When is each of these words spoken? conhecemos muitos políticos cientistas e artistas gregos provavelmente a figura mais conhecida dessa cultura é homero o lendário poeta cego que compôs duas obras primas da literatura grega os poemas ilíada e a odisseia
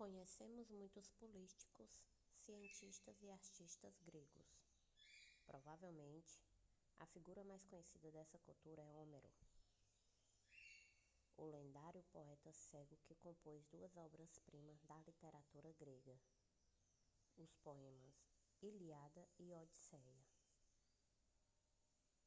conhecemos 0.00 0.68
muitos 0.72 1.06
políticos 1.20 2.02
cientistas 2.44 3.22
e 3.22 3.30
artistas 3.30 3.94
gregos 4.00 4.58
provavelmente 5.46 6.42
a 6.98 7.06
figura 7.06 7.44
mais 7.44 7.64
conhecida 7.64 8.10
dessa 8.10 8.40
cultura 8.40 8.82
é 8.82 8.92
homero 8.92 9.32
o 11.36 11.44
lendário 11.44 12.02
poeta 12.10 12.52
cego 12.52 12.98
que 13.04 13.14
compôs 13.14 13.64
duas 13.68 13.96
obras 13.96 14.36
primas 14.46 14.82
da 14.88 14.98
literatura 15.06 15.72
grega 15.78 16.18
os 17.38 17.54
poemas 17.58 18.16
ilíada 18.60 19.24
e 19.38 19.54
a 19.54 19.60
odisseia 19.60 20.26